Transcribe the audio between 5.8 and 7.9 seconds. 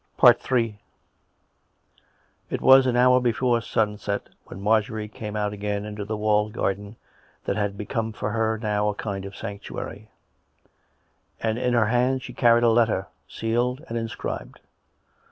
into the walled garden that had